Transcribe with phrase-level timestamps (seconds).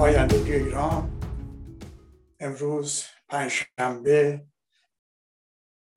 [0.00, 1.20] پایندگی ایران
[2.40, 4.46] امروز پنجشنبه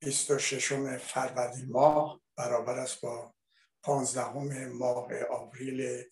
[0.00, 3.34] 26 فروردین ماه برابر است با
[3.82, 6.04] 15 ماه آوریل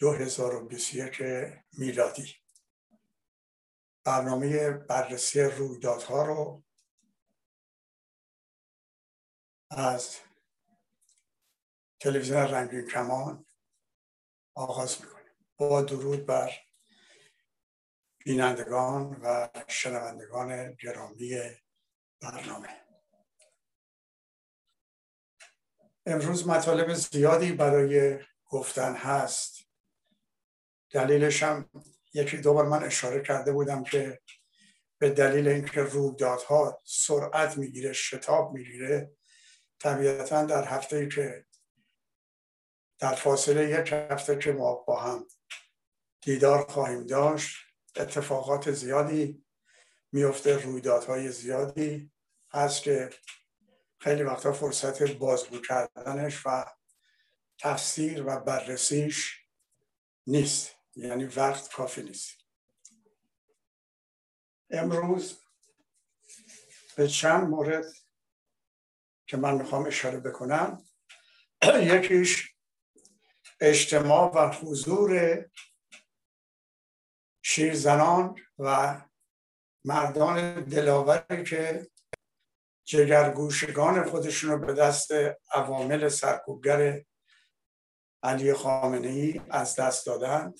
[0.00, 1.22] 2021
[1.72, 2.34] میلادی.
[4.04, 6.64] برنامه بررسی رویدادها رو
[9.70, 10.16] از
[12.00, 13.46] تلویزیون رنگین کمان
[14.54, 15.16] آغاز می‌کنیم.
[15.56, 16.65] با درود بر
[18.26, 21.40] بینندگان و شنوندگان گرامی
[22.20, 22.68] برنامه.
[26.06, 29.58] امروز مطالب زیادی برای گفتن هست.
[30.90, 31.70] دلیلش هم
[32.14, 34.22] یکی دو بار من اشاره کرده بودم که
[34.98, 39.16] به دلیل اینکه رویدادها سرعت می‌گیره شتاب می‌گیره
[39.78, 41.46] طبیعتا در هفته که
[42.98, 45.26] در فاصله یک هفته که ما با هم
[46.20, 47.65] دیدار خواهیم داشت
[47.96, 49.46] اتفاقات زیادی
[50.12, 52.12] میفته رویدادهای زیادی
[52.52, 53.10] هست که
[54.00, 56.64] خیلی وقتا فرصت بازگو کردنش و
[57.58, 59.46] تفسیر و بررسیش
[60.26, 60.76] نیست.
[60.96, 62.34] یعنی وقت کافی نیست.
[64.70, 65.38] امروز
[66.96, 67.92] به چند مورد
[69.26, 70.84] که من می‌خوام اشاره بکنم.
[71.92, 72.54] یکیش
[73.60, 75.44] اجتماع و حضور
[77.48, 79.00] شیرزنان و
[79.84, 81.90] مردان دلاوری که
[82.84, 85.08] جگرگوشگان خودشون رو به دست
[85.52, 87.02] عوامل سرکوبگر
[88.22, 90.58] علی خامنه ای از دست دادند.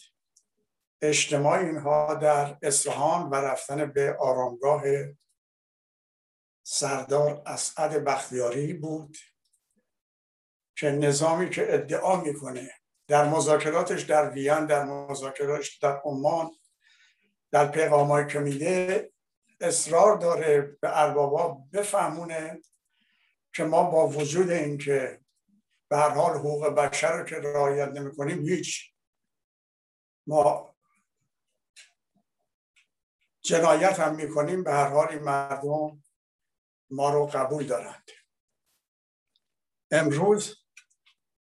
[1.03, 4.83] اجتماع اینها در اصفهان و رفتن به آرامگاه
[6.67, 9.17] سردار اسعد بختیاری بود
[10.79, 12.71] که نظامی که ادعا می‌کنه
[13.09, 16.51] در مذاکراتش در وین در مذاکراتش در عمان
[17.53, 19.13] در پیغامایی که میده
[19.61, 22.61] اصرار داره به اربابا بفهمونه
[23.55, 25.21] که ما با وجود اینکه
[25.89, 28.93] به هر حال حقوق بشر رو که رعایت نمی‌کنیم هیچ.
[30.27, 30.77] ما
[33.41, 36.03] جنایت هم می‌کنیم به هر حال این مردم
[36.91, 38.11] ما رو قبول دارند.
[39.91, 40.57] امروز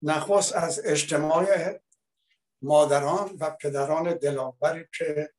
[0.02, 1.80] نخواست از اجتماع
[2.62, 5.32] مادران و پدران دلاوری که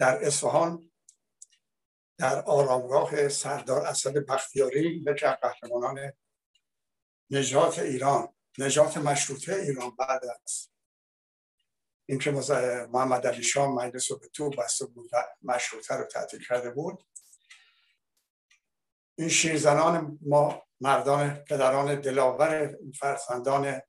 [0.00, 0.90] در اصفهان
[2.18, 6.12] در آرامگاه سردار اسد بختیاری یکی از قهرمانان
[7.30, 10.68] نجات ایران نجات مشروطه ایران بعد از
[12.08, 12.30] اینکه
[12.92, 15.10] محمد علی شاه مجلس رو به تو بسته بود
[15.42, 17.06] مشروطه رو تعطیل کرده بود.
[19.18, 23.80] این شیرزنان ما مردان پدران دلاور فرزندان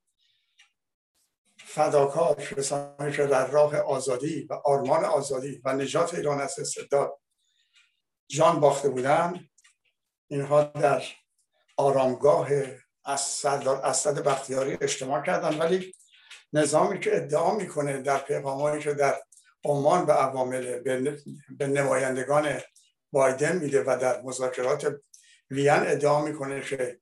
[1.74, 7.20] فداکار کسانی که در راه آزادی و آرمان آزادی و نجات ایران از استبداد
[8.28, 9.50] جان باخته بودند.
[10.28, 11.04] اینها در
[11.78, 12.50] آرامگاه
[13.06, 15.96] از سردار اسد بختیاری اجتماع کردن ولی
[16.54, 19.22] نظامی که ادعا می‌کنه در پیغامایی که در
[19.66, 20.80] عمان به عوامل
[21.58, 22.62] به نمایندگان
[23.12, 24.96] بایدن میده و در مذاکرات
[25.50, 27.00] وین ادعا می‌کنه که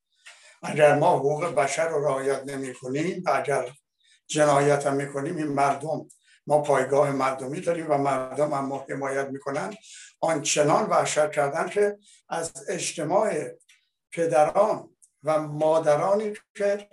[0.63, 3.71] اگر ما حقوق بشر رو رعایت نمی کنیم و اگر
[4.29, 6.07] جنایت هم می‌کنیم این مردم.
[6.47, 9.75] ما پایگاه مردمی داریم و مردم هم ما حمایت می‌کنن.
[10.19, 11.97] آنچنان وحشت کردن که
[12.29, 13.33] از اجتماع
[14.11, 16.89] پدران و مادرانی که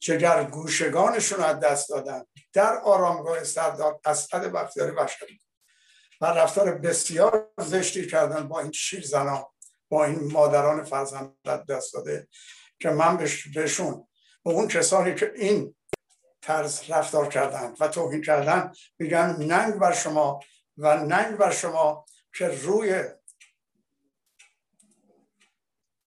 [0.00, 5.18] جگر گوشگانشون از دست دادن در آرامگاه سردار اسد بختیاری وحشت
[6.20, 9.44] و رفتار بسیار زشتی کردن با این شیر زنان
[9.88, 12.28] با این مادران فرزندت دست داده
[12.80, 13.16] که من
[13.54, 14.08] بهشون
[14.44, 15.74] به اون کسانی که این
[16.44, 18.72] طرز رفتار کردن و توهین کردن.
[18.98, 20.40] میگن ننگ بر شما
[20.76, 23.04] و ننگ بر شما که روی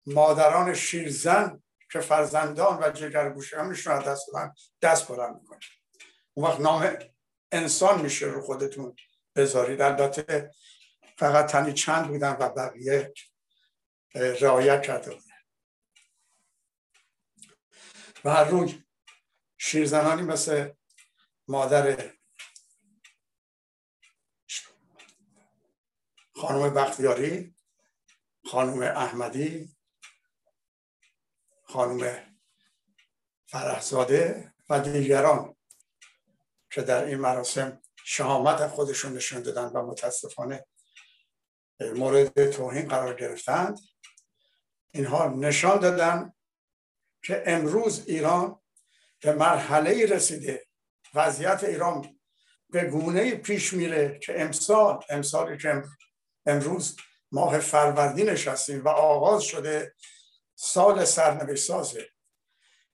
[0.06, 1.62] مادران شیرزن
[1.92, 5.58] که فرزندان و جگرگوشیانشون از دست دادن دست بلند می‌کنه
[6.34, 6.98] اون وقت نام
[7.52, 8.96] انسان میشه رو خودتون
[9.36, 9.80] بذارید.
[9.82, 10.50] البته
[11.18, 13.12] فقط تنی چند بودن و بقیه
[14.14, 15.24] رعایت کرده بودن.
[18.24, 18.84] و هر روی
[19.58, 20.72] شیرزنانی مثل
[21.48, 22.12] مادر
[26.36, 27.54] خانم بختیاری
[28.44, 29.76] خانم احمدی
[31.64, 32.28] خانم
[33.46, 35.56] فرحزاده و دیگران
[36.70, 40.66] که در این مراسم شهامت خودشون نشون دادن و متاسفانه
[41.80, 43.78] مورد توهین قرار گرفتند.
[44.90, 46.32] اینها نشان دادن
[47.22, 48.60] که امروز ایران
[49.20, 50.66] به مرحله رسیده.
[51.14, 52.18] وضعیت ایران
[52.70, 55.82] به گونه پیش میره که امسال امسالی که
[56.46, 56.96] امروز
[57.32, 59.94] ماه فروردین نشستیم و آغاز شده
[60.54, 62.08] سال سرنوشت سازه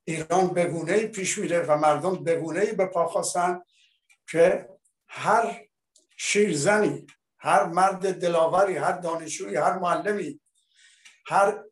[0.05, 3.61] ایران به گونه پیش میره و مردم به گونه به پا خواستن
[4.31, 4.69] که
[5.09, 5.61] هر
[6.17, 7.07] شیرزنی
[7.39, 10.41] هر مرد دلاوری هر دانشجویی هر معلمی
[11.27, 11.65] هر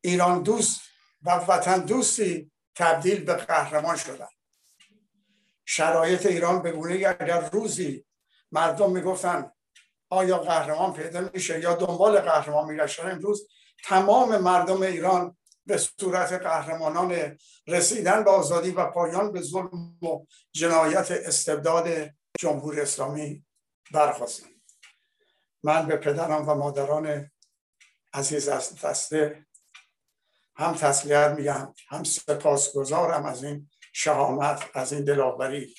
[0.00, 0.80] ایران دوست
[1.22, 4.28] و وطن دوستی تبدیل به قهرمان شدن.
[5.64, 8.06] شرایط ایران به گونه اگر روزی
[8.52, 9.50] مردم می‌گفتن
[10.10, 13.48] آیا قهرمان پیدا میشه یا دنبال قهرمان میگشتن امروز
[13.84, 15.36] تمام مردم ایران
[15.66, 23.44] به صورت قهرمانان رسیدن به آزادی و پایان به ظلم و جنایت استبداد جمهوری اسلامی
[23.92, 24.46] برخواستن
[25.62, 27.30] من به پدران و مادران
[28.14, 29.46] عزیز از دسته
[30.56, 35.74] هم تسلیت میگم هم سپاسگزارم از این شهامت از این دلاوری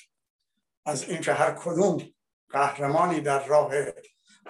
[0.86, 2.14] از اینکه هر کدوم
[2.48, 3.72] قهرمانی در راه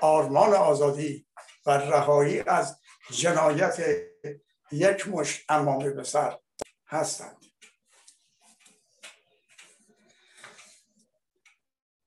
[0.01, 1.27] آرمان آزادی
[1.67, 2.81] و رهایی از
[3.11, 4.03] جنایت
[4.73, 6.39] یک مش امامه به سر
[6.87, 7.45] هستند.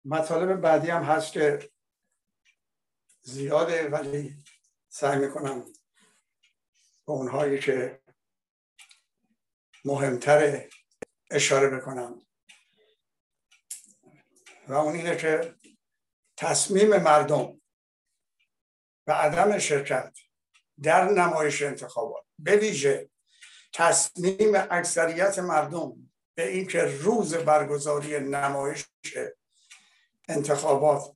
[0.06, 1.71] مطالب بعدی هم هست که
[3.21, 4.35] زیاده ولی
[4.89, 5.65] سعی می‌کنم
[7.06, 8.00] به اونهایی که
[9.86, 10.69] مهمتر
[11.31, 12.22] اشاره بکنم.
[14.68, 15.56] و اون اینه که
[16.38, 17.62] تصمیم مردم
[19.07, 20.18] و عدم شرکت
[20.83, 23.10] در نمایش انتخابات به ویژه
[23.74, 28.86] تصمیم اکثریت مردم به اینکه روز برگزاری نمایش
[30.28, 31.16] انتخابات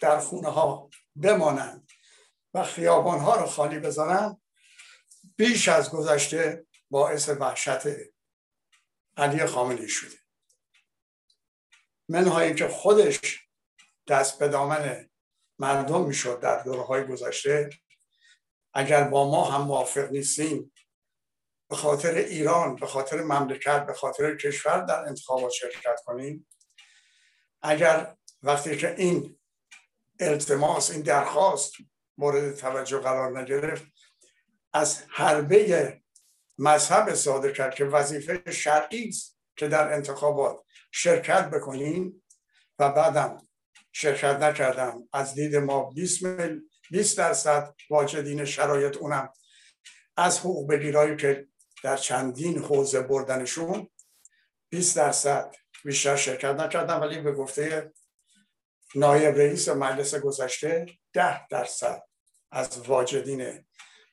[0.00, 1.88] در خونه ها بمانند
[2.54, 4.40] و خیابان ها رو خالی بذارن
[5.36, 7.86] بیش از گذشته باعث وحشت
[9.16, 10.16] علی خامنه‌ای شده.
[12.08, 13.48] منهای که خودش
[14.08, 15.08] دست به دامن
[15.58, 17.70] مردم می‌شد در دوره های گذشته
[18.74, 20.72] اگر با ما هم موافق نیستیم
[21.70, 26.48] به خاطر ایران به خاطر مملکت به خاطر کشور در انتخابات شرکت کنیم.
[27.62, 29.38] اگر وقتی که این
[30.20, 31.72] التماس این درخواست
[32.18, 33.84] مورد توجه قرار نگرفت
[34.72, 36.01] از حربه
[36.62, 40.60] مذهب صادر کرد که وظیفه شرعی است که در انتخابات
[40.90, 42.22] شرکت بکنیم
[42.78, 43.38] و بعدم
[43.92, 45.08] شرکت نکردم.
[45.12, 46.60] از دید ما 20 مل
[46.90, 49.32] 20 درصد واجدین شرایط اونم
[50.16, 51.48] از حقوق بگیرایی که
[51.82, 53.88] در چندین حوزه بردنشون
[54.68, 55.54] 20 درصد
[55.84, 57.92] بیشتر شرکت نکردم ولی به گفته
[58.94, 62.02] نایب رئیس مجلس گذشته ده درصد
[62.50, 63.66] از واجدین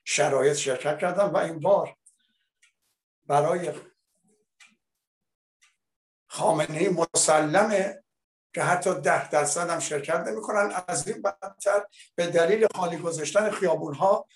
[0.04, 1.96] شرایط شرکت کردم و این بار
[3.30, 3.72] برای
[6.26, 8.04] خامنه مسلمه
[8.54, 10.72] که حتی ده درصد هم شرکت نمی‌کنن.
[10.88, 14.26] از این بدتر به دلیل خالی گذاشتن خیابون ها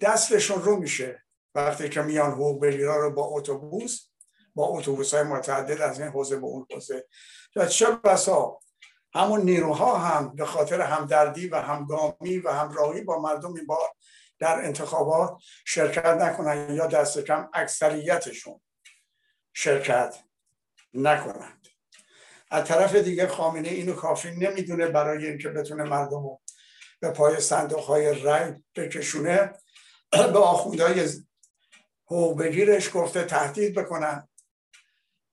[0.00, 1.24] دستشون رو میشه.
[1.54, 4.08] وقتی که میان حقوق بگیرا رو با اتوبوس
[4.54, 7.06] با اتوبوس های متعدد از این حوزه به اون حوزه.
[7.68, 8.60] چه بسا
[9.14, 13.88] همون نیروها هم به خاطر همدردی و همگامی و همراهی با مردم این بار
[14.40, 18.60] در انتخابات شرکت نکنن یا دست کم اکثریتشون
[19.52, 20.16] شرکت
[20.94, 21.68] نکنند.
[22.50, 26.40] از طرف دیگه خامنه اینو کافی نمی‌دونه برای اینکه بتونه مردم رو
[27.00, 29.52] به پای صندوق های رای بکشونه
[30.12, 31.08] به آخوندهای
[32.06, 34.28] حقوق بگیرش گفته تهدید بکنن.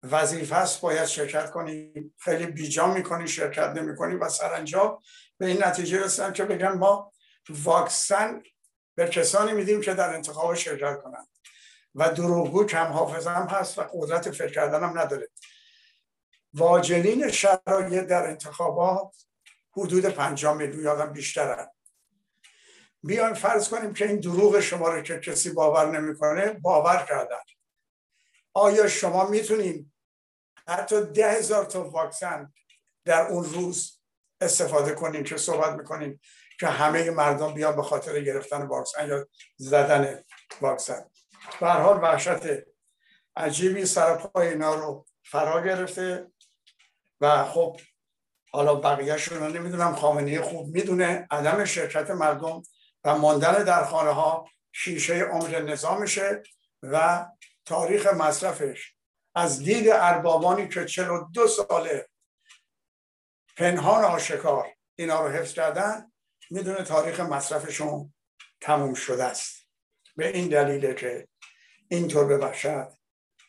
[0.03, 1.93] وظیفه است باید شرکت کنی.
[2.19, 4.99] خیلی بیجا می‌کنی شرکت نمی‌کنی و سرانجام
[5.37, 7.13] به این نتیجه رسیدن که بگن ما
[7.49, 8.43] واکسن
[8.97, 11.27] به کسانی میدیم که در انتخاب شرکت کنند.
[11.95, 15.29] و دروغگو کم حافظه هم هست و قدرت فکر کردن هم نداره.
[16.53, 19.15] واجنین شرایط در انتخابات
[19.71, 21.67] حدود پنجاه میلیون یادم بیشترن
[23.03, 27.41] بیایم فرض کنیم که این دروغ شما رو که کسی باور نمی‌کنه باور کردن.
[28.53, 29.91] آیا شما می‌تونید
[30.67, 32.53] حتی ده هزار تا واکسن
[33.05, 33.99] در اون روز
[34.41, 36.19] استفاده کنیم که صحبت می‌کنیم؟
[36.59, 40.23] که همه مردم بیان به خاطر گرفتن واکسن یا زدن
[40.61, 41.09] واکسن.
[41.59, 42.63] به حال وحشت
[43.35, 46.31] عجیبی سرپای اینا رو فرا گرفته
[47.21, 47.79] و خب
[48.51, 51.27] حالا بقیهشون رو نمی‌دونم خامنه خوب می‌دونه.
[51.31, 52.61] عدم شرکت مردم
[53.03, 56.43] و ماندن در خانه ها شیشه عمر نظامشه
[56.83, 57.25] و
[57.65, 58.93] تاریخ مصرفش.
[59.35, 62.07] از دید اربابانی که 42 ساله
[63.57, 66.11] پنهان آشکار اینا رو حفظ کردن
[66.49, 68.13] می‌دونه تاریخ مصرفشون
[68.61, 69.67] تموم شده است.
[70.15, 71.27] به این دلیل که
[71.87, 72.97] اینطور به وحشت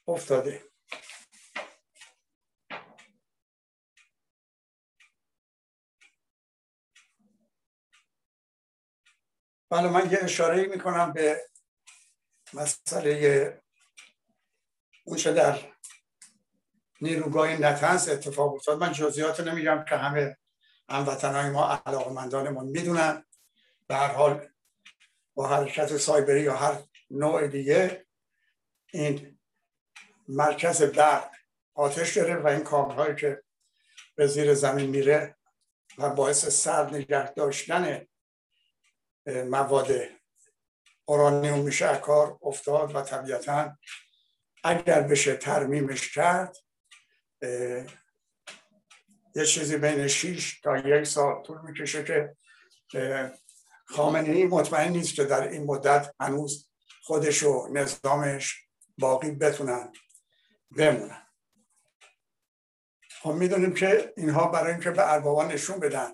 [0.09, 0.65] افتاده.
[9.71, 11.49] بله من یه اشاره می‌کنم به
[12.55, 13.63] مسئله
[15.05, 15.73] اون در
[17.01, 18.79] نیروگاه نتنس اتفاق افتاد.
[18.79, 20.39] من جزئیات نمیگم که همه
[20.89, 23.25] هموطنهای ما علاقمندانمون می‌دونن.
[23.87, 24.49] به هر حال
[25.35, 28.07] با حرکت سایبری یا هر نوع دیگه
[28.93, 29.39] این
[30.29, 31.31] مرکز برق
[31.75, 33.43] آتش داره و این کابلهایی که
[34.15, 35.37] به زیر زمین میره
[35.99, 38.07] و باعث سرد نگه داشتن
[39.27, 39.93] مواد
[41.05, 43.79] اورانیوم میشه کار افتاد و طبیعتا
[44.65, 46.57] اگر بشه ترمیمش کرد
[49.39, 52.35] یه چیزی بین 6 تا یک سال طول می‌کشه
[52.89, 53.33] که
[53.87, 56.69] خامنه ای مطمئن نیست که در این مدت هنوز
[57.03, 58.69] خودش و نظامش
[58.99, 59.93] باقی بتونن
[60.77, 61.27] بمونن.
[63.11, 66.13] خب می‌دونیم که اینها برای اینکه به اربابان نشون بدن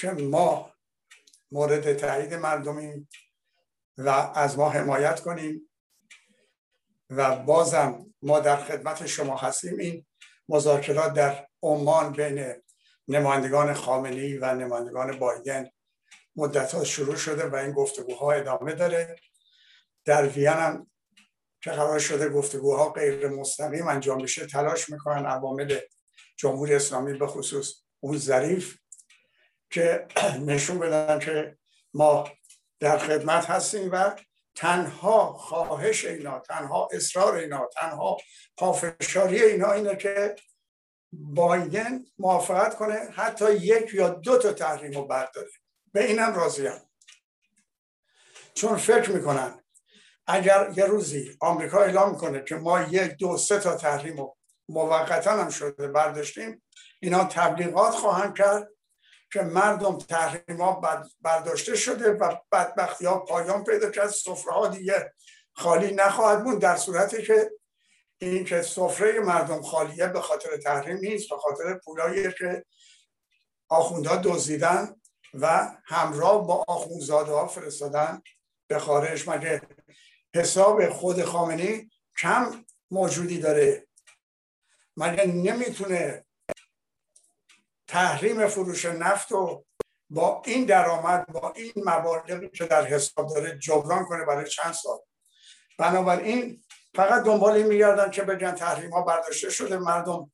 [0.00, 0.72] که ما
[1.52, 3.08] مورد تایید مردمی
[3.98, 5.70] و از ما حمایت کنیم
[7.10, 9.78] و بازم ما در خدمت شما هستیم.
[9.78, 10.06] این
[10.48, 12.54] مذاکرات در عمان بین
[13.08, 15.70] نمایندگان خامنی و نمایندگان بایدن
[16.36, 19.16] مدت ها شروع شده و این گفتگوها ادامه داره.
[20.04, 20.90] در وین هم
[21.62, 25.78] که قرار شده گفتگوها غیر مستقیم انجام بشه تلاش می‌کنن عوامل
[26.36, 28.78] جمهوری اسلامی به خصوص اون ظریف
[29.70, 30.06] که
[30.46, 31.58] نشون بدن که
[31.94, 32.28] ما
[32.80, 34.16] در خدمت هستیم و
[34.54, 38.16] تنها خواهش اینا تنها اصرار اینا تنها
[38.56, 40.36] پافشاری اینا اینه که
[41.12, 45.50] بایدن موافقت کنه حتی یک یا دو تا تحریم رو برداره.
[45.92, 46.90] به اینم راضیم
[48.54, 49.64] چون فکر می‌کنن
[50.26, 54.36] اگر یه روزی آمریکا اعلام کنه که ما یک دو سه تا تحریم رو
[54.68, 56.62] موقتا هم شده برداشتیم
[57.00, 58.68] اینا تبلیغات خواهند کرد
[59.32, 60.80] که مردم تحریما
[61.20, 65.12] برداشته شده و بدبختی ها پایان پیدا کرد سفره ها دیگه
[65.52, 67.50] خالی نخواهد بود در صورتی که
[68.22, 72.64] این که سفره مردم خالیه به خاطر تحریم نیست به خاطر پولایی که
[73.68, 75.00] آخوندها دزدیدن
[75.34, 78.22] و همراه با آخوندزاده ها فرستادن
[78.66, 79.28] به خارج.
[79.28, 79.62] مگه
[80.34, 83.86] حساب خود خامنی کم موجودی داره؟
[84.96, 86.24] مگه نمی‌تونه
[87.86, 89.64] تحریم فروش نفت و
[90.10, 94.98] با این درآمد با این مبالغی که در حساب داره جبران کنه برای چند سال؟
[95.78, 96.62] بنابراین
[96.94, 100.30] فقط دنبال این میگردن که بگن تحریم ها برداشته شده مردم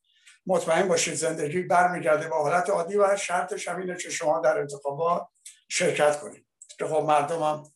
[0.46, 2.28] مطمئن باشید زندگی برمیگرده.
[2.28, 5.28] به حالت عادی و شرطش هم اینه که شما در انتخابات
[5.68, 6.46] شرکت کنید.
[6.78, 7.72] که خب مردم هم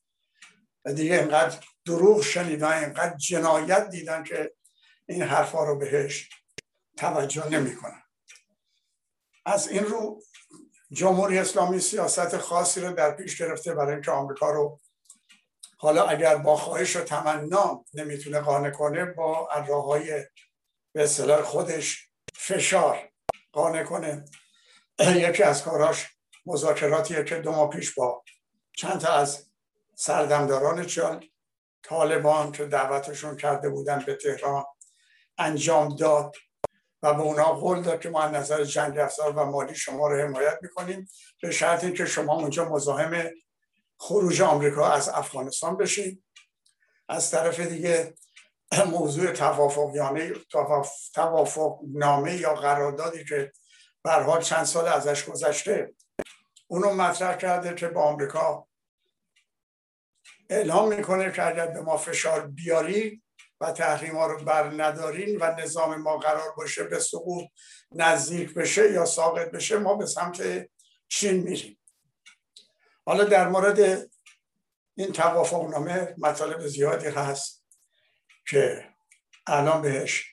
[0.94, 4.54] دیگه اینقدر دروغ شنیدن اینقدر جنایت دیدن که
[5.06, 6.28] این حرفا رو بهش
[6.96, 8.02] توجه نمی‌کنن.
[9.46, 10.22] از این رو
[10.92, 14.80] جمهوری اسلامی سیاست خاصی رو در پیش گرفته برای اینکه آمریکا رو
[15.82, 20.26] حالا اگر با خواهش و تمنا نمی‌تونه قانع کنه با راه های
[20.92, 23.10] به اصطلاح خودش فشار
[23.52, 24.24] قانع کنه.
[24.98, 26.06] یکی از کاراش
[26.46, 28.22] مذاکراتیه که دو ماه پیش با
[28.76, 29.50] چند تا از
[29.94, 31.24] سردمداران چال
[31.82, 34.64] طالبان که دعوتشون کرده بودن به تهران
[35.38, 36.36] انجام داد
[37.02, 40.26] و به اونا قول داد که ما از نظر جنگ افزار و مالی شما رو
[40.26, 41.08] حمایت می‌کنیم
[41.42, 43.30] به شرطی که شما اونجا مزاحم
[44.00, 46.24] خروج آمریکا از افغانستان بشید
[47.08, 48.14] از طرف دیگه
[48.86, 50.32] موضوع توافق یعنی
[51.14, 53.52] توافق نامه یا قراردادی که
[54.04, 55.94] حال چند سال ازش گذشته
[56.66, 58.68] اونو مطرح کرده که به آمریکا
[60.50, 63.22] اعلام می‌کنه که اگر به ما فشار بیاری
[63.60, 67.44] و تحریم ها رو بر ندارین و نظام ما قرار باشه به سقوط
[67.92, 70.68] نزدیک بشه یا ساقط بشه ما به سمت
[71.08, 71.79] چین میریم.
[73.06, 74.10] حالا در مورد
[74.94, 77.64] این توافق نامه مطالب زیادی هست
[78.48, 78.88] که
[79.46, 80.32] الان بهش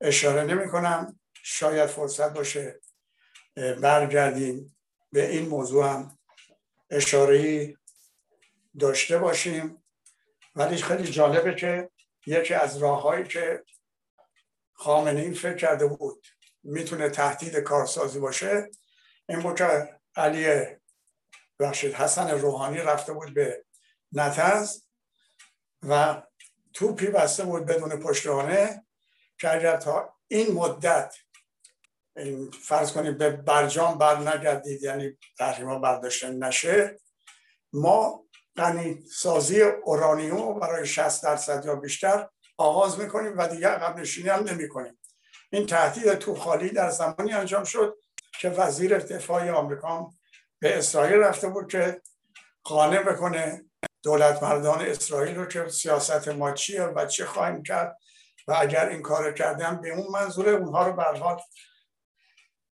[0.00, 1.20] اشاره نمی کنم.
[1.42, 2.80] شاید فرصت باشه
[3.54, 4.76] برگردیم
[5.12, 6.18] به این موضوع هم
[6.90, 7.74] اشاره
[8.78, 9.84] داشته باشیم.
[10.54, 11.90] ولی خیلی جالبه که
[12.26, 13.64] یکی از راههایی که
[14.72, 16.26] خامنه این فکر کرده بود
[16.62, 18.70] می‌تونه تهدید کارسازی باشه
[19.28, 20.66] این بود که علی
[21.62, 23.64] بخشید حسن روحانی رفته بود به
[24.12, 24.78] نتنز
[25.82, 26.22] و
[26.72, 28.86] توپی بسته بود بدون پشتوانه
[29.38, 31.14] که اگر تا این مدت
[32.62, 37.00] فرض کنید به برجام بر نگردید یعنی تحریما برداشته نشه
[37.72, 38.24] ما
[38.56, 44.44] غنی سازی اورانیوم برای 60 درصد یا بیشتر آغاز می‌کنیم و دیگه عقب نشینی هم
[44.44, 44.98] نمی کنیم
[45.52, 47.96] این تهدید تو خالی در زمانی انجام شد
[48.40, 50.12] که وزیر دفاع آمریکا
[50.62, 52.02] به اسرائیل رفته بود که
[52.64, 53.64] قانع بکنه
[54.02, 57.98] دولت مردان اسرائیل رو که سیاست ما چیه و چه خواهیم کرد
[58.48, 61.40] و اگر این کار کردن به اون منظوره اونها رو برحال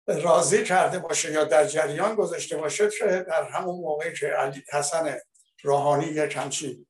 [0.07, 5.17] راضی کرده باشه یا در جریان گذاشته باشه که در همون موقعی که علی حسن
[5.63, 6.87] روحانی یک همچین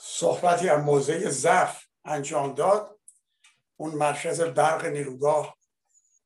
[0.00, 2.98] صحبتی از موضع ضعف انجام داد
[3.76, 5.58] اون مرکز برق نیروگاه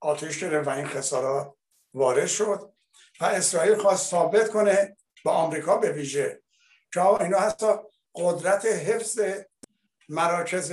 [0.00, 1.54] آتش گرفت و این خسارات
[1.94, 2.71] وارد شد.
[3.26, 6.42] اسرائیل خواست ثابت کنه با آمریکا به ویژه.
[6.94, 7.66] که اینا حتی
[8.14, 9.20] قدرت حفظ
[10.08, 10.72] مراکز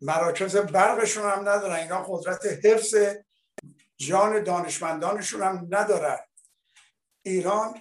[0.00, 1.74] مراکز برقشون هم ندارن.
[1.74, 2.94] اینا قدرت حفظ
[3.96, 6.18] جان دانشمندانشون هم ندارن.
[7.22, 7.80] ایران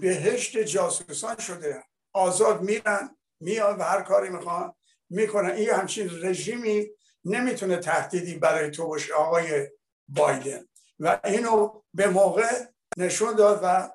[0.00, 1.82] بهشت جاسوسان شده.
[2.12, 4.72] آزاد میرن میان و هر کاری می‌خوان
[5.10, 5.50] می‌کنن.
[5.50, 6.90] این همچین رژیمی
[7.24, 9.68] نمی‌تونه تهدیدی برای تو باشه آقای
[10.08, 10.66] بایدن.
[11.00, 12.64] و اینو به موقع
[12.96, 13.90] نشون داد و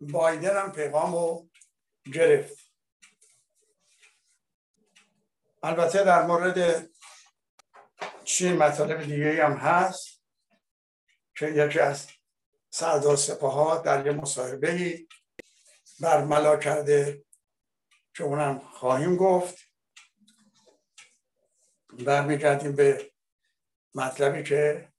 [0.00, 1.48] بایدن هم پیغام رو
[2.12, 2.58] گرفت.
[5.62, 6.90] البته در مورد
[8.24, 10.22] چین مطالب دیگه هم هست
[11.34, 12.06] که یکی از
[12.70, 14.98] سردار سپاه در یه مصاحبه
[16.00, 17.24] برملا کرده
[18.14, 19.58] که اونم خواهیم گفت.
[22.06, 23.12] برمیگردیم به
[23.94, 24.89] مطلبی که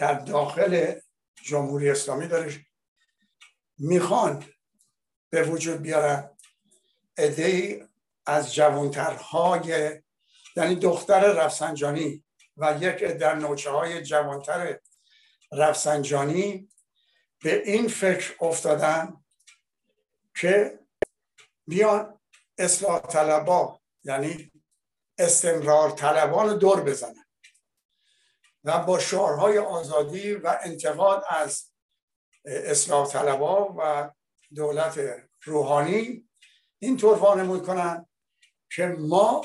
[0.00, 0.94] در داخل
[1.42, 2.66] جمهوری اسلامی داره
[3.78, 4.44] می‌خوان
[5.30, 6.36] به وجود بیارن.
[7.16, 7.84] ادهی
[8.26, 10.00] از جوانترهای
[10.56, 12.24] یعنی دختر رفسنجانی
[12.56, 14.80] و یک در نوچه های جوانتر
[15.52, 16.68] رفسنجانی
[17.42, 19.24] به این فکر افتادن
[20.36, 20.78] که
[21.66, 22.20] بیان
[22.58, 24.52] اصلاح طلبا یعنی
[25.18, 27.29] استمرار طلبان دور بزنن.
[28.64, 31.70] و با شعارهای آزادی و انتقاد از
[32.44, 34.10] اصلاح طلبا و
[34.54, 35.00] دولت
[35.44, 36.28] روحانی
[36.78, 38.06] اینطور وانمود کنن
[38.70, 39.42] که ما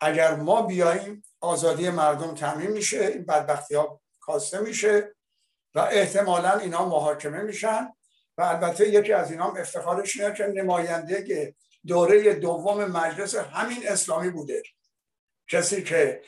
[0.00, 5.14] اگر ما بیاییم آزادی مردم تعمین میشه این بدبختی ها کاسته میشه
[5.74, 7.92] و احتمالا اینا محاکمه میشن
[8.38, 11.54] و البته یکی از اینا افتخارش اینه که نماینده
[11.86, 14.62] دوره دوم مجلس همین اسلامی بوده.
[15.48, 16.22] کسی که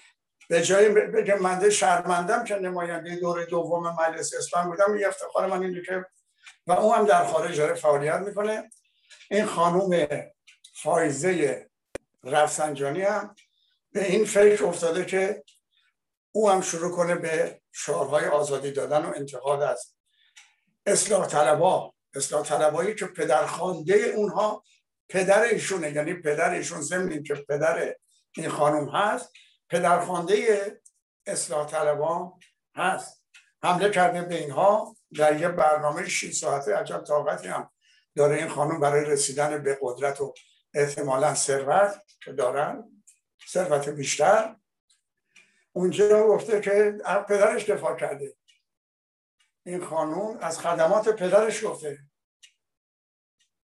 [0.49, 5.63] به جای بگه منده شرمندم که نماینده دوره دوم مجلس اسلام بودم این افتخار من
[5.63, 6.05] اینه که
[6.67, 8.71] و اون هم در خارج داره فعالیت می‌کنه.
[9.31, 10.07] این خانوم
[10.75, 11.67] فایزه
[12.25, 13.35] رفسنجانی هم
[13.93, 15.45] به این فکر افتاده که
[16.33, 19.95] او هم شروع کنه به شعارهای آزادی دادن و انتقاد از
[20.87, 21.95] اصلاح طلبا.
[22.15, 24.65] اصلاح طلبایی که پدرخوانده اونها
[25.09, 25.93] پدر ایشونه.
[25.93, 27.95] یعنی پدر ایشون زمین که پدر
[28.37, 29.33] این خانم هست.
[29.73, 30.81] پدرخوانده
[31.27, 32.41] اصلاح طلبان
[32.77, 33.25] هست.
[33.63, 34.97] حمله کرده به اینها.
[35.19, 37.71] در یه برنامه 6 ساعته عجب طاقتی هم
[38.17, 40.35] داره این خانم برای رسیدن به قدرت و
[40.75, 43.03] احتمالا ثروت که دارن
[43.49, 44.57] ثروت بیشتر.
[45.73, 48.35] اونجا گفته که پدرش دفاع کرده.
[49.67, 51.99] این خانوم از خدمات پدرش گفته.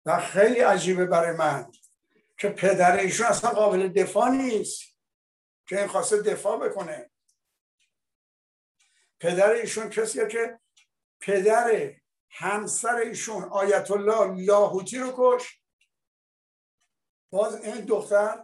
[0.06, 1.72] و خیلی عجیبه برای من
[2.38, 4.95] که پدر ایشون اصلا قابل دفاع نیست.
[5.68, 7.12] که این خواسته دفاع بکنه.
[9.20, 10.60] پدر ایشون کسیه که
[11.20, 11.94] پدر
[12.30, 15.62] همسر ایشون آیت الله لاهوتی رو کش
[17.32, 18.44] باز این دختر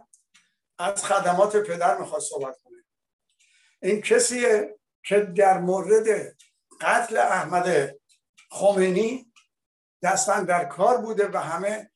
[0.78, 2.84] از خدمات پدر می‌خواد صحبت کنه.
[3.82, 6.36] این کسیه که در مورد
[6.80, 7.98] قتل احمد
[8.50, 9.32] خمینی
[10.02, 11.91] دستن در کار بوده و همه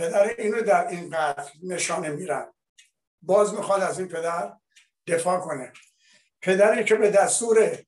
[0.00, 2.52] پدر اینو در این قتل نشانه میرن.
[3.22, 4.52] باز می‌خواد از این پدر
[5.06, 5.72] دفاع کنه.
[6.42, 7.78] پدری که به دستور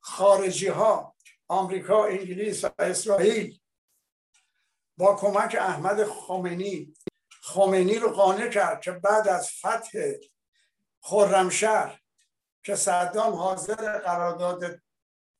[0.00, 1.16] خارجی ها
[1.48, 3.60] آمریکا انگلیس و اسرائیل
[4.96, 6.94] با کمک احمد خمینی
[7.42, 10.12] خمینی رو قانع کرد که بعد از فتح
[11.00, 12.00] خرمشهر
[12.62, 14.82] که صدام حاضر قرارداد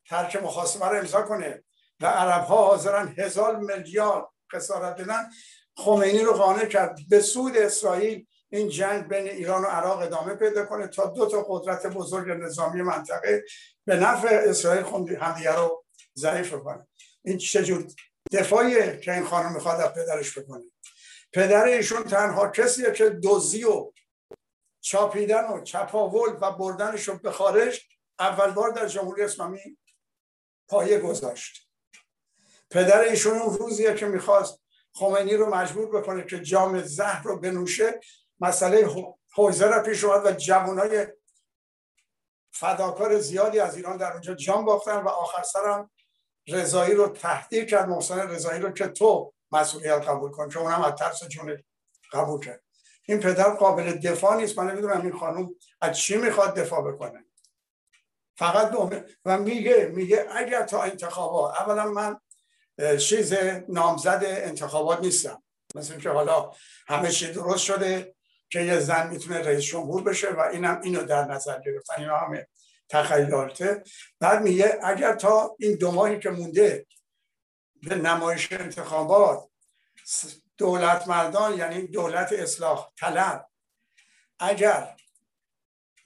[0.08, 1.64] ترک محاسبه رو امضا کنه
[2.00, 5.30] و عرب ها حاضرن هزار میلیارد خسارت بدن
[5.76, 6.98] خمینی رو قانع کرد.
[7.08, 11.46] به سود اسرائیل این جنگ بین ایران و عراق ادامه پیدا کنه تا دو تا
[11.48, 13.44] قدرت بزرگ نظامی منطقه
[13.84, 14.84] به نفع اسرائیل
[15.20, 15.84] همدیگه رو
[16.16, 16.86] ضعیف کنه
[17.24, 17.86] این چجور
[18.32, 20.64] دفاعی که این خانم می‌خواد از پدرش بکنه.
[21.32, 23.92] پدر ایشون تنها کسیه که دوزی و
[24.80, 27.80] چاپیدن و چپاول و بردنش رو به خارج
[28.18, 29.58] اول بار در جمهوری اسلامی
[30.68, 31.68] پایه گذاشت.
[32.70, 34.61] پدر ایشون اون روزیه که می‌خواست
[34.94, 38.00] خمینی رو مجبور بکنه که جام زهر رو بنوشه.
[38.40, 38.88] مسئله
[39.34, 41.06] حوزه را پیش اومد و جوانای
[42.50, 45.90] فداکار زیادی از ایران در اونجا جام باختن و آخر سرم
[46.48, 47.88] رضایی رو تهدید کرد.
[47.88, 51.62] محسن رضایی رو که تو مسئولیت قبول کن که اونم از ترس جون
[52.12, 52.62] قبول کرد.
[53.08, 54.58] این پدر قابل دفاع نیست.
[54.58, 55.50] من نمی‌دونم این خانم
[55.80, 57.24] از چی می‌خواد دفاع بکنه.
[58.36, 62.20] فقط دومه و میگه میگه اگر تا انتخابات اولا من
[62.98, 63.34] چیز
[63.68, 65.42] نامزد انتخابات نیستم.
[65.74, 66.50] مثل که حالا
[66.88, 68.14] همه چی درست شده
[68.50, 71.94] که یه زن می‌تونه رئیس جمهور بشه و اینم اینو در نظر گرفتن.
[71.98, 72.48] اینا همه
[72.88, 73.82] تخیلاته
[74.20, 76.86] بعد میگه اگر تا این دو ماهی که مونده
[77.82, 79.48] به نمایش انتخابات
[80.58, 83.48] دولت مردان یعنی دولت اصلاح طلب
[84.38, 84.96] اگر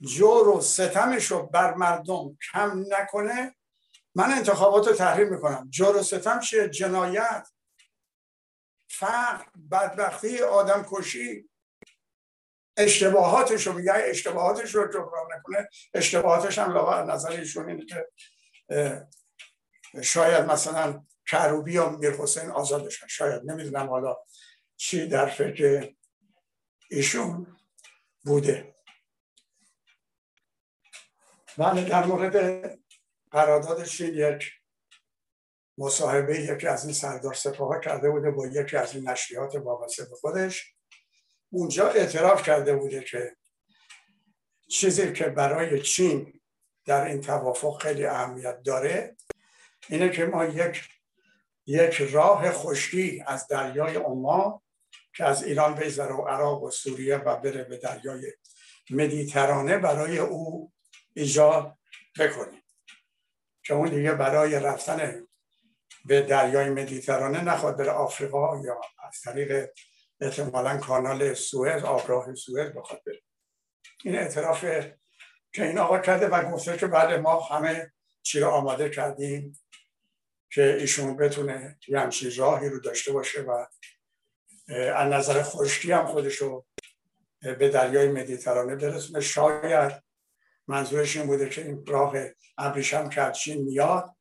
[0.01, 3.55] جور و ستمش رو بر مردم کم نکنه
[4.17, 5.67] من انتخابات رو تحریم می‌کنم.
[5.69, 7.47] جور ستم چیه؟ جنایت
[8.89, 11.49] فقر بدبختی آدم کشی
[12.77, 19.07] اشتباهاتش رو میگه اشتباهاتش رو جبران نکنه اشتباهاتش هم لاغر نظر ایشون اینه که
[20.01, 24.15] شاید مثلا کروبی یا میر حسین آزادشن شاید نمی‌دونم حالا
[24.77, 25.93] چی در فکر
[26.91, 27.57] ایشون
[28.25, 28.75] بوده.
[31.57, 32.37] بله در مورد
[33.37, 34.51] قرارداد چین یک
[35.77, 40.15] مصاحبه یکی از این سردار سپاه کرده بوده با یکی از این نشریات وابسته به
[40.15, 40.73] خودش.
[41.49, 43.35] اونجا اعتراف کرده بوده که
[44.69, 46.41] چیزی که برای چین
[46.85, 49.15] در این توافق خیلی اهمیت داره
[49.89, 50.89] اینه که ما یک
[51.65, 54.61] یک راه خشکی از دریای عمان
[55.15, 58.33] که از ایران بگذره و عراق و سوریه و بره به دریای
[58.89, 60.71] مدیترانه برای او
[61.15, 61.77] ایجاد
[62.19, 62.61] بکنیم.
[63.67, 65.27] که اون دیگه برای رفتن
[66.05, 69.69] به دریای مدیترانه نخواد بره آفریقا یا از طریق
[70.21, 73.21] احتمالا کانال سوئز آبراه سوئز بخواد بره.
[74.03, 74.61] این اعتراف
[75.53, 79.59] که این آقا کرده و گفته که بله ما همه چی رو آماده کردیم
[80.49, 83.65] که ایشون بتونه یه همچین راهی رو داشته باشه و
[84.95, 86.65] از نظر خشکی هم خودشو
[87.41, 89.19] به دریای مدیترانه برسونه.
[89.19, 90.06] شاید
[90.67, 92.15] منظورش این بوده که این راه
[92.57, 94.15] ابریشم کردچین میاد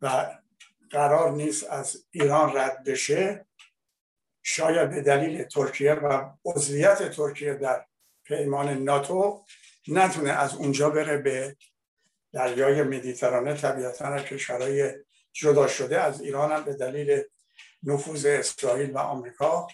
[0.00, 0.36] و
[0.90, 3.46] قرار نیست از ایران رد بشه
[4.42, 7.86] شاید به دلیل ترکیه و عضویت ترکیه در
[8.24, 9.44] پیمان ناتو
[9.88, 11.56] نتونه از اونجا بره به
[12.32, 13.54] دریای مدیترانه.
[13.54, 14.92] طبیعتا کشورهای
[15.32, 17.22] جدا شده از ایران هم به دلیل
[17.82, 19.68] نفوذ اسرائیل و آمریکا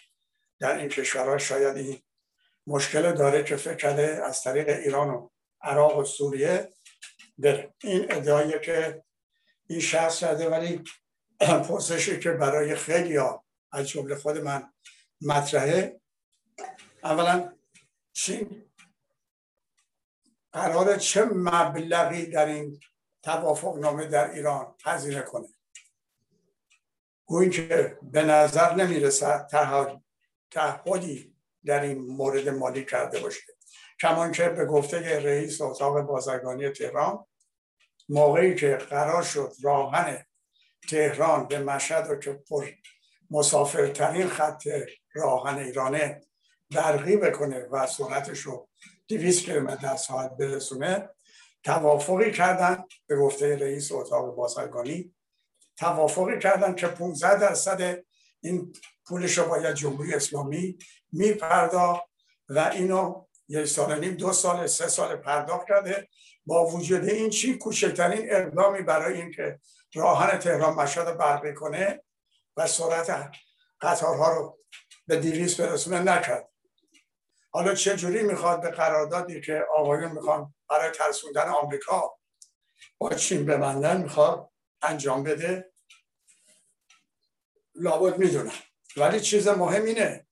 [0.61, 2.03] در این کشورها شاید این
[2.67, 5.29] مشکل داره که فکر کرده از طریق ایران و
[5.67, 6.73] عراق و سوریه
[7.39, 9.05] بره این ادعایی که
[9.67, 10.85] این شخص کرده ولی
[11.41, 14.73] پرسشی که برای خیلی ها از جمله خود من
[15.21, 16.01] مطرحه.
[17.05, 17.53] اولا
[18.13, 18.65] چین
[20.53, 22.81] قرار چه مبلغی در این
[23.23, 25.49] توافق نامه در ایران هزینه کنه؟
[27.27, 29.47] گویی که به نظر نمی‌رسد
[30.51, 33.56] تعهدی در این مورد مالی کرده باشه.
[34.01, 37.27] کمان که به گفته رئیس اتاق بازرگانی تهران
[38.09, 40.25] موقعی که قرار شد راهن
[40.89, 42.67] تهران به مشهد رو که پر
[43.31, 44.69] مسافرترین خط
[45.15, 46.21] راهن ایرانه
[46.71, 48.69] برقی بکنه و سرعتش رو
[49.09, 51.09] 200 کیلومتر در ساعت برسونه
[51.65, 55.15] توافقی کردن به گفته رئیس اتاق بازرگانی.
[55.77, 58.05] توافقی کردن که 15 درصد
[58.41, 58.73] این
[59.07, 60.79] پولش رو باید جمهوری اسلامی
[61.13, 62.03] میپرداخت
[62.49, 66.09] و اینو یک سال نیم دو سال سه سال پرداخت کرده.
[66.47, 69.61] با وجود این چی؟ کوچکترین اقدامی برای اینکه
[69.95, 72.03] راهن تهران مشهد برقی کنه
[72.57, 73.31] و سرعت
[73.81, 74.59] قطارها رو
[75.07, 76.49] به دیویس برسونه نکرد.
[77.51, 82.19] حالا چه جوری می‌خواد به قراردادی که آقایون می‌خوان برای ترسوندن آمریکا
[82.99, 84.51] با چین ببندن می‌خواد
[84.83, 85.73] انجام بده؟
[87.75, 88.53] لابد می‌دونم.
[88.97, 90.26] ولی چیز مهم اینه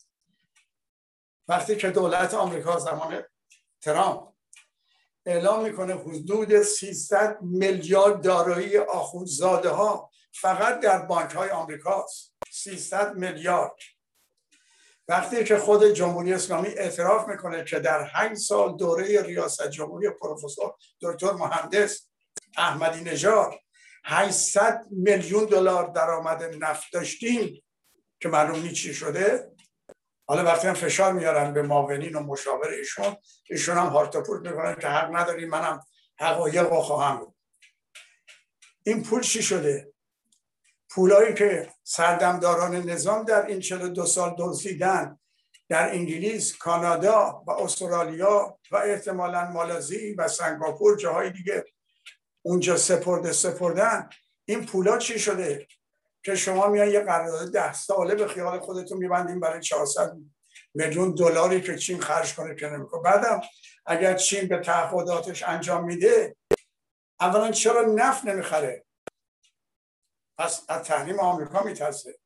[1.48, 3.22] وقتی که دولت آمریکا زمان
[3.83, 4.35] ترامپ
[5.26, 13.76] اعلام می‌کنه حدود 300 میلیارد دارایی آخوندزاده ها فقط در بانک های آمریکاست 300 میلیارد.
[15.09, 20.74] وقتی که خود جمهوری اسلامی اعتراف می‌کنه که در 8 سال دوره ریاست جمهوری پروفسور
[21.00, 22.09] دکتر مهندس
[22.57, 23.52] احمدی نژاد
[24.04, 27.62] 800 میلیون دلار درآمد نفت داشتیم
[28.20, 29.54] که معلوم چی شده
[30.26, 33.16] حالا وقتی هم فشار میارن به معاونین و مشاور ایشون
[33.50, 35.80] ایشون هم هارتاپورت می‌کنن که حق نداری منم
[36.18, 37.34] حقایق رو خواهم بود.
[38.82, 39.92] این پول چی شده؟
[40.90, 45.18] پولایی که سردمداران نظام در این 42 سال دزدیدن
[45.68, 51.64] در انگلیس، کانادا و استرالیا و احتمالا مالزی و سنگاپور جاهای دیگه
[52.42, 54.08] اونجا سپرده سپردن.
[54.44, 55.66] این پولا چی شده؟
[56.24, 60.16] که شما میان یه قرارداد ده ساله به خیال خودتون میبندیم برای 400
[60.74, 63.02] میلیون دلاری که چین خرج کنه که نمی‌کنه.
[63.02, 63.40] بعدم
[63.87, 66.37] اگر چین به تعهداتش انجام میده
[67.20, 68.84] اولا چرا نفت نمی‌خره؟
[70.38, 72.18] پس از تحریم آمریکا میترسه.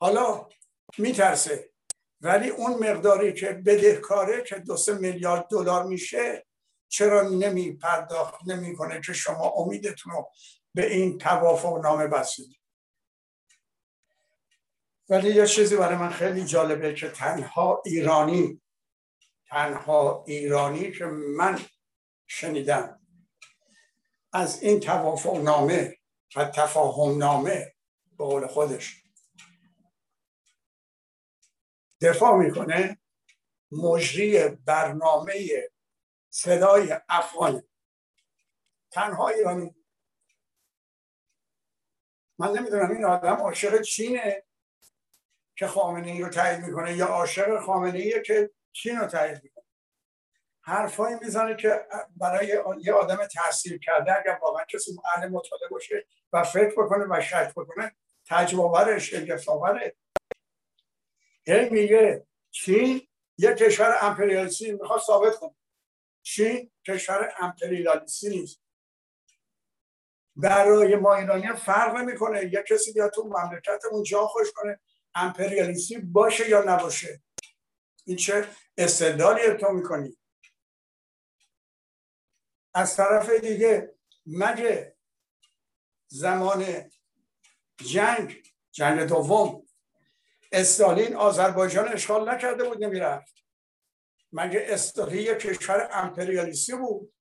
[0.00, 0.48] حالا
[0.98, 1.70] میترسه.
[2.20, 6.46] ولی اون مقداری که بدهکاره که دو سه میلیارد دلار میشه
[6.88, 10.30] چرا نمی پرداخت نمی‌کنه که شما امیدتون رو
[10.74, 12.57] به این توافق نامه بسید
[15.08, 18.62] ولی یه چیزی برای من خیلی جالبه که تنها ایرانی
[19.48, 21.60] تنها ایرانی که من
[22.26, 23.00] شنیدم
[24.32, 25.98] از این توافق نامه
[26.36, 27.74] و تفاهم نامه
[28.18, 29.02] به قول خودش
[32.00, 32.98] دفاع می‌کنه
[33.72, 35.34] مجری برنامه
[36.30, 37.62] صدای افغان.
[38.90, 39.74] تنها ایرانی.
[42.38, 44.47] من نمی‌دونم این آدم عاشق چینه.
[45.58, 49.64] که خامنه ای رو تایید می‌کنه یا عاشق خامنه ایه که چین رو تایید می‌کنه.
[50.60, 56.42] حرفایی می‌زنه که برای یه آدم تحصیل کرده اگر واقعا کسی اهل مطالعه باشه و
[56.42, 59.96] فکر بکنه و شک بکنه تجربه شگفت آوره
[61.46, 65.54] این میگه چین یه کشور امپریالیستی می‌خواد ثابت کنه.
[66.22, 68.62] چین کشور امپریالیستی نیست.
[70.36, 72.44] برای ما ایرانی فرق نمی‌کنه.
[72.44, 74.80] یه کسی بیاد تو مملکتمون جا خوش کنه.
[75.14, 77.22] امپریالیستی باشه یا نباشه؟
[78.04, 80.18] این چه استدلالی تو می‌کنی؟
[82.74, 83.94] از طرف دیگه
[84.26, 84.96] مگه
[86.08, 86.90] زمان
[87.86, 89.66] جنگ جنگ دوم
[90.52, 93.34] استالین آذربایجان اشغال نکرده بود نمی‌رفت.
[94.32, 97.14] مگه استالین یک کشور امپریالیستی بود؟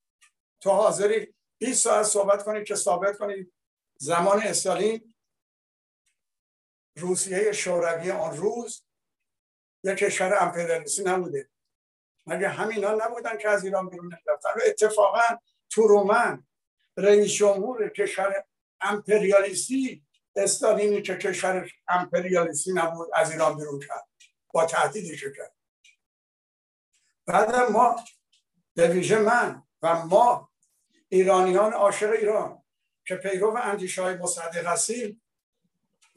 [0.62, 3.54] تو حاضری 20 ساعت صحبت کنید که ثابت کنید
[4.00, 5.13] زمان استالین
[6.98, 8.84] روسیه شوروی آن روز
[9.84, 11.50] یک کشور امپریالیستی نبوده.
[12.26, 15.38] مگه همینا نبودن که از ایران بیرون رفتن و اتفاقا
[15.70, 16.48] ترومن
[16.98, 18.44] رئیس جمهور کشور
[18.82, 20.06] امپریالیستی
[20.36, 24.08] استالینی که کشور امپریالیستی نبود از ایران بیرون کرد
[24.54, 25.56] با تهدیدش کرد.
[27.26, 27.96] بعد ما
[28.76, 30.52] به من و ما
[31.10, 32.64] ایرانیان عاشق ایران
[33.06, 35.22] که پیرو اندیشه های مصدق هستیم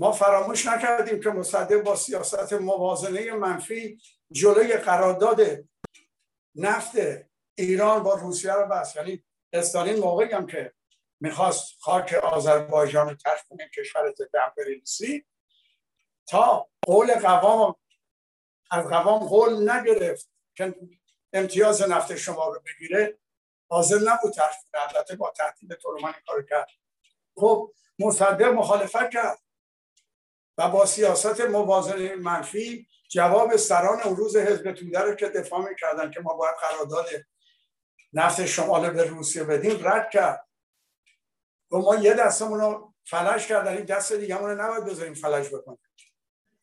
[0.01, 4.01] ما فراموش نکردیم که مصدق با سیاست موازنه منفی
[4.33, 5.41] جلوی قرارداد
[6.55, 6.95] نفت
[7.55, 8.97] ایران با روسیه رو بست.
[8.97, 10.73] یعنی استالین موقعی هم که
[11.21, 15.27] می‌خواست خاک آذربایجان رو ترک کنه کشور امپریالیستی
[16.27, 17.77] تا قول قوام
[18.71, 20.75] از قوام قول نگرفت که
[21.33, 23.19] امتیاز نفت شما رو بگیره
[23.71, 26.69] حاضر نبود ترک کنه البته با تهدید تورمان کار کرد.
[27.37, 29.39] خب مصدق مخالفت کرد.
[30.61, 36.21] و با سیاست موازنه منفی جواب سران روز حزب توده رو که دفاع می‌کردن که
[36.21, 37.07] ما باید قرارداد
[38.13, 40.47] نفت شمال به روسیه بدیم رد کرد.
[41.71, 45.79] و ما یه دستمون رو فلش کردن این دست دیگه رو نباید بذاریم فلش بکنیم.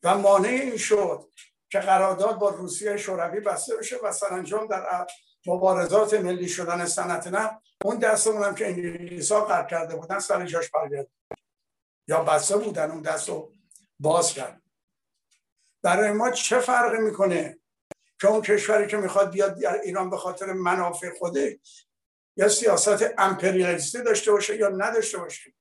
[0.04, 1.30] و مانع این شد
[1.70, 5.08] که قرارداد با روسیه شوروی بسته بشه و سرانجام در
[5.46, 10.70] مبارزات ملی شدن صنعت نه اون دستمون هم که انگلیس ها کرده بودن سر جاش
[10.70, 11.08] برگرد
[12.08, 13.57] یا بسته بودن اون دست رو
[14.00, 14.62] باز کرد.
[15.82, 17.60] برای ما چه فرق می‌کنه
[18.22, 21.60] که اون کشوری که می‌خواد بیاد در ایران به خاطر منافع خوده
[22.38, 25.54] یا سیاست امپریالیستی داشته باشه یا نداشته باشه؟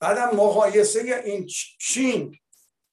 [0.00, 1.46] بعدم مقایسه این
[1.78, 2.38] چین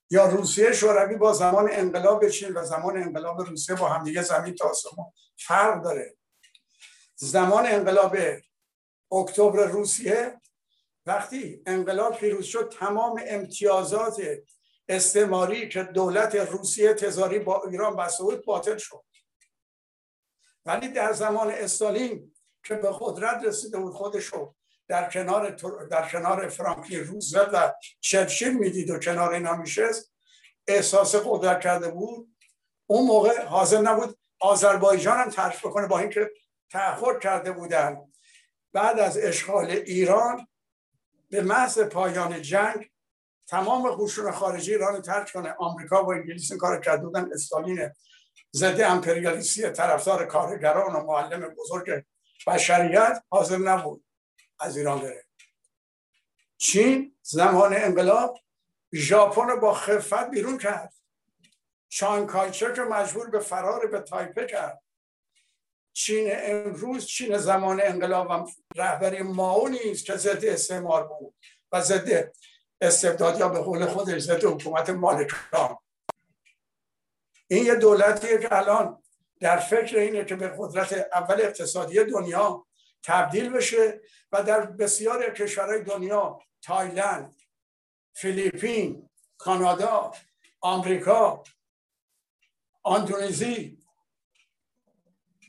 [0.10, 4.70] یا روسیه شوروی با زمان انقلاب چین و زمان انقلاب روسیه با همدیگه زمین تا
[4.70, 6.18] آسمان فرق داره.
[7.16, 8.18] زمان انقلاب
[9.12, 10.42] اکتبر روسیه
[11.08, 14.22] وقتی انقلاب پیروز شد تمام امتیازات
[14.90, 19.04] استعماری که دولت روسیه تزاری با ایران بسته بود باطل شد.
[20.66, 24.56] ولی در زمان استالین که به قدرت رسیده بود خودشو
[24.88, 25.50] در کنار
[25.92, 30.14] در کنار فرانکلین روزولت و چرچیل می‌دید و کنار اینا میشست
[30.68, 32.36] احساس قدرت کرده بود.
[32.90, 36.32] اون موقع حاضر نبود آذربایجان هم ترک بکنه با اینکه
[36.72, 37.98] تعهد کرده بودن.
[38.74, 40.48] بعد از اشغال ایران
[41.30, 42.90] به محض پایان جنگ
[43.48, 45.56] تمام قشون خارجی ایران ترک کنه.
[45.60, 47.92] آمریکا و انگلیس این کار کرده بودن استالین
[48.54, 52.04] ضد امپریالیستی طرفدار کارگران و معلم بزرگ
[52.48, 54.06] بشریت حاضر نبود
[54.60, 55.26] از ایران بره.
[56.58, 58.40] چین زمان انقلاب
[58.94, 60.94] ژاپن رو با خفت بیرون کرد.
[61.90, 64.82] چانکایچه که مجبور به فرار به تایپه کرد.
[65.98, 71.36] چین امروز چین زمان انقلاب رهبری ماو نیست که ضد استعمار بود
[71.72, 72.34] و ضد
[72.82, 75.78] استبداد یا به قول خودش ضد حکومت مالکان
[77.48, 79.04] این یه دولتیه که الان
[79.40, 82.68] در فکر اینه که به قدرت اول اقتصادی دنیا
[83.04, 87.42] تبدیل بشه و در بسیار کشورهای دنیا تایلند
[88.14, 90.12] فیلیپین کانادا
[90.62, 91.44] آمریکا
[92.86, 93.77] اندونزی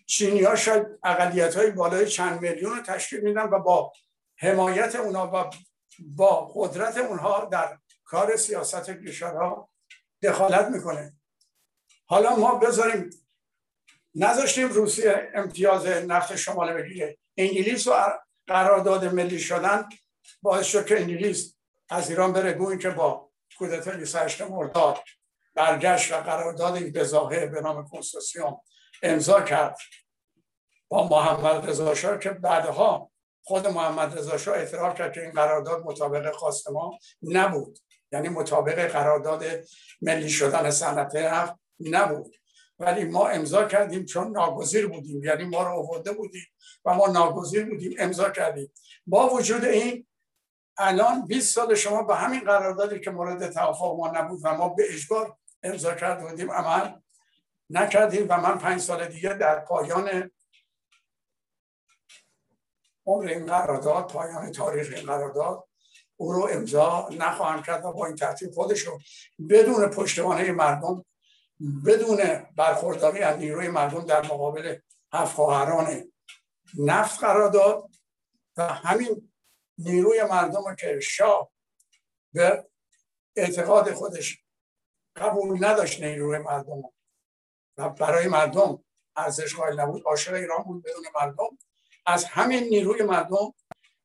[0.08, 3.92] چینی ها شاید اقلیت های بالای چند میلیون رو تشکیل میدن و با
[4.36, 5.50] حمایت اونا و
[6.00, 9.70] با قدرت اونها در کار سیاست کشورها
[10.22, 11.12] دخالت می‌کنه.
[12.06, 13.10] حالا ما بذاریم
[14.14, 17.18] نذاشتیم روسیه امتیاز نفت شمال بگیره.
[17.36, 17.92] انگلیس و
[18.46, 19.88] قرارداد ملی شدن
[20.42, 21.56] باعث شد که انگلیس
[21.88, 24.98] از ایران بره گویی که با کودتای 28 مرداد
[25.54, 28.56] برگشت و قرارداد بزاهه به نام کنستوسیون
[29.02, 29.78] امضا کرد.
[30.88, 33.10] با محمد رضا شاه که بعدها
[33.42, 37.78] خود محمد رضا شاه اعتراف کرد که این قرارداد مطابق خواست ما نبود.
[38.12, 39.44] یعنی مطابق قرارداد
[40.02, 42.36] ملی شدن صنعت نفت نبود.
[42.78, 45.24] ولی ما امضا کردیم چون ناگزیر بودیم.
[45.24, 46.46] یعنی ما رو آورده بودیم
[46.84, 48.72] و ما ناگزیر بودیم امضا کردیم.
[49.06, 50.06] با وجود این
[50.78, 54.84] الان 20 سال شما به همین قراردادی که مورد توافق ما نبود و ما به
[54.94, 56.92] اجبار امضا کرده بودیم عمل
[57.70, 60.30] نکردیم و من پنج سال دیگه در پایان
[63.06, 65.68] عمر این قرارداد پایان تاریخ این قرارداد
[66.16, 69.00] او رو امضا نخواهم کرد و با این ترتیب خودش رو
[69.50, 71.04] بدون پشتوانه مردم
[71.86, 74.76] بدون برخورداری از نیروی مردم در مقابل
[75.12, 76.12] هفت خواهران
[76.78, 77.90] نفت قرار داد
[78.56, 79.32] و همین
[79.78, 81.50] نیروی مردم که شاه
[82.32, 82.68] به
[83.36, 84.44] اعتقاد خودش
[85.16, 86.82] قبول نداشت نیروی مردم
[87.78, 88.84] و برای مردم
[89.16, 90.02] ارزش قائل نبود.
[90.06, 91.58] عاشق ایران بود بدون مردم.
[92.06, 93.54] از همین نیروی مردم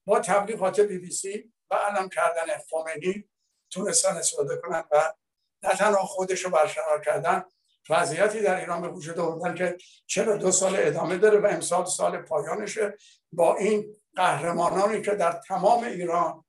[0.05, 3.29] با تبلیغات بی بی سی و علم کردن خمینی
[3.69, 5.13] تونستن استفاده کنند و
[5.63, 7.43] نه تنها خودش رو برقرار کردن
[7.89, 12.17] وضعیتی در ایران به وجود آوردن که چرا دو سال ادامه داره و امسال سال
[12.17, 12.97] پایانشه.
[13.31, 16.45] با این قهرمانانی که در تمام ایران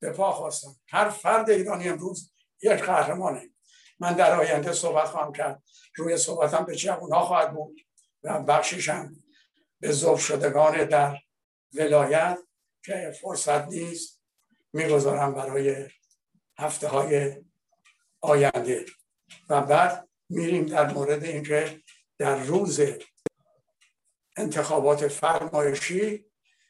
[0.00, 3.50] به پا خواستن هر فرد ایرانی امروز یک قهرمانه.
[3.98, 5.62] من در آینده صحبت خواهم کرد.
[5.96, 7.80] روی صحبتم به جوانها خواهد بود
[8.22, 9.16] و بخشیشم
[9.80, 11.18] به ذوب شدگان در
[11.74, 12.38] ولایت
[12.84, 14.20] که فرصت نیست
[14.72, 15.88] می‌گذارم برای
[16.58, 17.42] هفته های
[18.20, 18.84] آینده.
[19.48, 21.80] و بعد میریم در مورد اینکه
[22.18, 22.80] در روز
[24.36, 26.24] انتخابات فرمایشی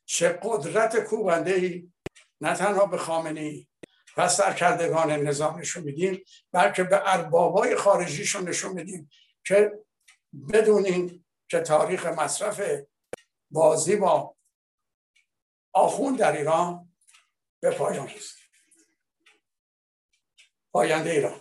[0.07, 1.93] چه قدرت کوبنده ای
[2.41, 3.69] نه تنها به خامنی
[4.17, 9.11] و سرکردگان نظامشون میدیم بلکه به اربابای خارجیشون نشون میدیم
[9.45, 9.73] که
[10.53, 12.61] بدونین که تاریخ مصرف
[13.51, 14.37] بازی با
[15.73, 16.93] آخون در ایران
[17.61, 18.37] به پایان است
[20.73, 21.41] پاینده ایران.